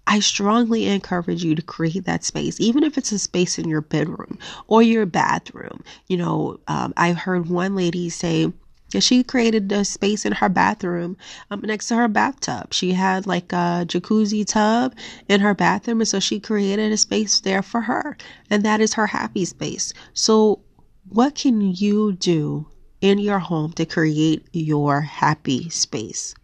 I 0.08 0.20
strongly 0.20 0.88
encourage 0.88 1.44
you 1.44 1.56
to 1.56 1.62
create 1.62 2.06
that 2.06 2.24
space, 2.24 2.60
even 2.60 2.84
if 2.84 2.98
it's 2.98 3.12
a 3.12 3.20
space 3.20 3.58
in 3.60 3.70
your 3.70 3.82
bedroom 3.82 4.40
or 4.68 4.82
your 4.82 5.06
bathroom. 5.06 5.84
You 6.08 6.18
know, 6.18 6.60
um, 6.68 6.94
I 6.98 7.14
heard 7.14 7.50
one 7.50 7.76
lady 7.76 8.10
say 8.10 8.52
she 9.00 9.24
created 9.24 9.72
a 9.72 9.86
space 9.86 10.26
in 10.26 10.34
her 10.34 10.50
bathroom 10.50 11.16
um, 11.50 11.62
next 11.62 11.88
to 11.88 11.96
her 11.96 12.10
bathtub. 12.10 12.74
She 12.74 12.92
had 12.92 13.26
like 13.26 13.54
a 13.54 13.86
jacuzzi 13.88 14.46
tub 14.46 14.96
in 15.30 15.40
her 15.40 15.54
bathroom, 15.54 16.02
and 16.02 16.08
so 16.08 16.20
she 16.20 16.40
created 16.40 16.92
a 16.92 16.98
space 16.98 17.40
there 17.40 17.62
for 17.62 17.82
her, 17.82 18.18
and 18.50 18.64
that 18.64 18.82
is 18.82 18.96
her 18.96 19.08
happy 19.08 19.46
space. 19.46 19.94
So, 20.14 20.60
what 21.08 21.36
can 21.36 21.62
you 21.62 22.14
do 22.14 22.68
in 23.00 23.18
your 23.18 23.40
home 23.40 23.72
to 23.74 23.86
create 23.86 24.48
your 24.52 25.02
happy 25.02 25.70
space? 25.70 26.36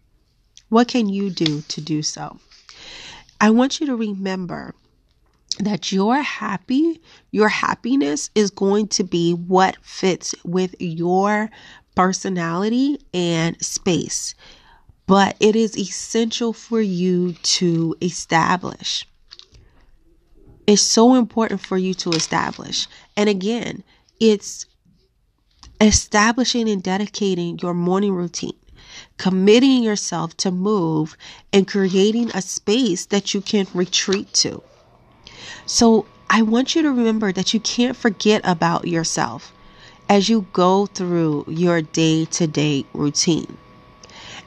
What 0.68 0.88
can 0.88 1.08
you 1.08 1.30
do 1.30 1.62
to 1.62 1.80
do 1.80 2.02
so? 2.02 2.38
I 3.40 3.50
want 3.50 3.80
you 3.80 3.86
to 3.86 3.96
remember 3.96 4.74
that 5.58 5.90
your 5.92 6.16
happy, 6.16 7.00
your 7.30 7.48
happiness 7.48 8.30
is 8.34 8.50
going 8.50 8.88
to 8.88 9.04
be 9.04 9.32
what 9.32 9.76
fits 9.82 10.34
with 10.44 10.74
your 10.78 11.50
personality 11.94 12.98
and 13.14 13.60
space. 13.64 14.34
But 15.06 15.36
it 15.40 15.56
is 15.56 15.76
essential 15.76 16.52
for 16.52 16.80
you 16.80 17.32
to 17.32 17.96
establish. 18.02 19.06
It's 20.66 20.82
so 20.82 21.14
important 21.14 21.62
for 21.62 21.78
you 21.78 21.94
to 21.94 22.10
establish. 22.10 22.86
And 23.16 23.28
again, 23.28 23.82
it's 24.20 24.66
establishing 25.80 26.68
and 26.68 26.82
dedicating 26.82 27.58
your 27.60 27.72
morning 27.72 28.12
routine 28.12 28.52
committing 29.16 29.82
yourself 29.82 30.36
to 30.38 30.50
move 30.50 31.16
and 31.52 31.66
creating 31.66 32.30
a 32.30 32.42
space 32.42 33.06
that 33.06 33.34
you 33.34 33.40
can 33.40 33.66
retreat 33.74 34.32
to. 34.34 34.62
So 35.66 36.06
I 36.30 36.42
want 36.42 36.74
you 36.74 36.82
to 36.82 36.90
remember 36.90 37.32
that 37.32 37.54
you 37.54 37.60
can't 37.60 37.96
forget 37.96 38.40
about 38.44 38.86
yourself 38.86 39.52
as 40.08 40.28
you 40.28 40.46
go 40.52 40.86
through 40.86 41.44
your 41.48 41.82
day 41.82 42.24
to 42.26 42.46
day 42.46 42.84
routine. 42.92 43.56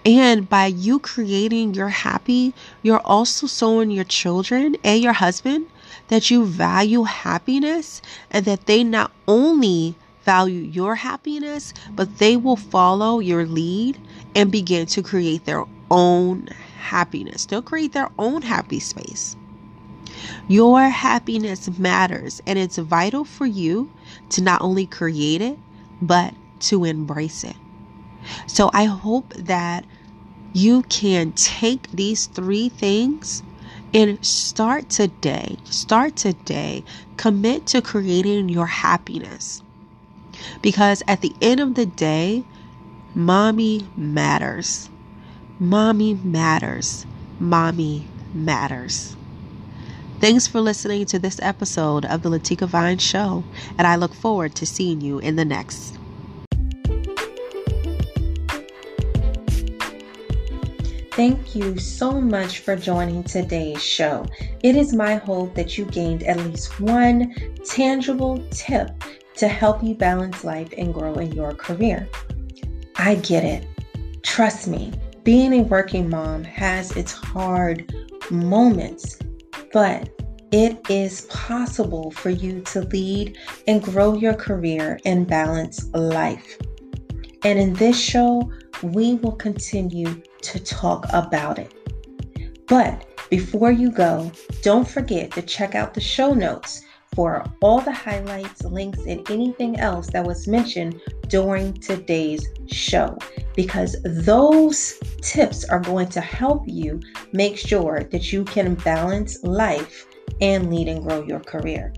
And 0.05 0.49
by 0.49 0.65
you 0.65 0.97
creating 0.97 1.75
your 1.75 1.89
happy, 1.89 2.53
you're 2.81 3.05
also 3.05 3.45
showing 3.45 3.91
your 3.91 4.03
children 4.03 4.75
and 4.83 5.01
your 5.01 5.13
husband 5.13 5.67
that 6.07 6.31
you 6.31 6.45
value 6.45 7.03
happiness 7.03 8.01
and 8.31 8.45
that 8.45 8.65
they 8.65 8.83
not 8.83 9.11
only 9.27 9.95
value 10.23 10.61
your 10.61 10.95
happiness, 10.95 11.73
but 11.95 12.17
they 12.17 12.35
will 12.35 12.55
follow 12.55 13.19
your 13.19 13.45
lead 13.45 13.97
and 14.35 14.51
begin 14.51 14.85
to 14.87 15.01
create 15.01 15.45
their 15.45 15.65
own 15.89 16.47
happiness. 16.79 17.45
They'll 17.45 17.61
create 17.61 17.93
their 17.93 18.09
own 18.17 18.41
happy 18.41 18.79
space. 18.79 19.35
Your 20.47 20.81
happiness 20.81 21.77
matters, 21.79 22.41
and 22.45 22.59
it's 22.59 22.77
vital 22.77 23.23
for 23.23 23.45
you 23.45 23.91
to 24.29 24.41
not 24.41 24.61
only 24.61 24.85
create 24.85 25.41
it, 25.41 25.57
but 26.01 26.33
to 26.61 26.83
embrace 26.83 27.43
it. 27.43 27.55
So 28.47 28.69
I 28.73 28.85
hope 28.85 29.33
that 29.33 29.85
you 30.53 30.83
can 30.83 31.31
take 31.31 31.89
these 31.91 32.27
three 32.27 32.69
things 32.69 33.41
and 33.93 34.23
start 34.25 34.89
today. 34.89 35.57
Start 35.65 36.15
today. 36.15 36.83
Commit 37.17 37.65
to 37.67 37.81
creating 37.81 38.49
your 38.49 38.67
happiness. 38.67 39.61
Because 40.61 41.03
at 41.07 41.21
the 41.21 41.33
end 41.41 41.59
of 41.59 41.75
the 41.75 41.85
day, 41.85 42.43
mommy 43.15 43.87
matters. 43.95 44.89
Mommy 45.59 46.15
matters. 46.15 47.05
Mommy 47.39 48.07
matters. 48.33 49.15
Thanks 50.19 50.47
for 50.47 50.61
listening 50.61 51.05
to 51.07 51.19
this 51.19 51.39
episode 51.41 52.05
of 52.05 52.21
the 52.21 52.29
Latika 52.29 52.67
Vines 52.67 53.01
Show, 53.01 53.43
and 53.77 53.87
I 53.87 53.95
look 53.95 54.13
forward 54.13 54.53
to 54.55 54.65
seeing 54.65 55.01
you 55.01 55.19
in 55.19 55.35
the 55.35 55.45
next. 55.45 55.97
Thank 61.11 61.55
you 61.55 61.77
so 61.77 62.21
much 62.21 62.59
for 62.59 62.75
joining 62.75 63.23
today's 63.23 63.83
show. 63.83 64.25
It 64.63 64.75
is 64.75 64.93
my 64.93 65.15
hope 65.15 65.55
that 65.55 65.77
you 65.77 65.85
gained 65.85 66.23
at 66.23 66.37
least 66.37 66.79
one 66.79 67.35
tangible 67.65 68.41
tip 68.51 68.91
to 69.35 69.47
help 69.47 69.83
you 69.83 69.95
balance 69.95 70.43
life 70.43 70.73
and 70.77 70.93
grow 70.93 71.15
in 71.15 71.31
your 71.33 71.53
career. 71.53 72.07
I 73.03 73.15
get 73.15 73.43
it. 73.43 73.67
Trust 74.21 74.67
me, 74.67 74.93
being 75.23 75.53
a 75.53 75.63
working 75.63 76.07
mom 76.07 76.43
has 76.43 76.91
its 76.95 77.11
hard 77.11 77.91
moments, 78.29 79.17
but 79.73 80.07
it 80.51 80.79
is 80.87 81.21
possible 81.21 82.11
for 82.11 82.29
you 82.29 82.61
to 82.61 82.81
lead 82.81 83.39
and 83.67 83.81
grow 83.81 84.13
your 84.13 84.35
career 84.35 84.99
and 85.03 85.25
balance 85.25 85.83
life. 85.95 86.59
And 87.43 87.57
in 87.57 87.73
this 87.73 87.99
show, 87.99 88.51
we 88.83 89.15
will 89.15 89.35
continue 89.35 90.21
to 90.43 90.59
talk 90.59 91.07
about 91.11 91.57
it. 91.57 91.73
But 92.67 93.07
before 93.31 93.71
you 93.71 93.89
go, 93.89 94.31
don't 94.61 94.87
forget 94.87 95.31
to 95.31 95.41
check 95.41 95.73
out 95.73 95.95
the 95.95 96.01
show 96.01 96.35
notes 96.35 96.83
for 97.15 97.43
all 97.63 97.81
the 97.81 97.91
highlights, 97.91 98.63
links, 98.63 98.99
and 99.07 99.27
anything 99.31 99.79
else 99.79 100.05
that 100.11 100.23
was 100.23 100.47
mentioned 100.47 101.01
during 101.31 101.73
today's 101.75 102.45
show 102.67 103.17
because 103.55 103.95
those 104.03 104.99
tips 105.21 105.63
are 105.63 105.79
going 105.79 106.09
to 106.09 106.19
help 106.19 106.63
you 106.67 106.99
make 107.31 107.57
sure 107.57 108.03
that 108.11 108.33
you 108.33 108.43
can 108.43 108.75
balance 108.75 109.41
life 109.43 110.05
and 110.41 110.69
lead 110.69 110.89
and 110.89 111.03
grow 111.03 111.23
your 111.23 111.39
career. 111.39 111.93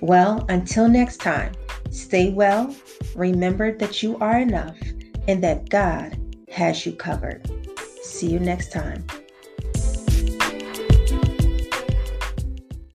Well, 0.00 0.46
until 0.48 0.88
next 0.88 1.16
time, 1.16 1.52
stay 1.90 2.30
well, 2.30 2.72
remember 3.16 3.76
that 3.78 4.00
you 4.00 4.16
are 4.18 4.38
enough, 4.38 4.76
and 5.26 5.42
that 5.42 5.68
God 5.68 6.16
has 6.48 6.86
you 6.86 6.92
covered. 6.92 7.50
See 8.02 8.30
you 8.30 8.38
next 8.38 8.70
time. 8.70 9.04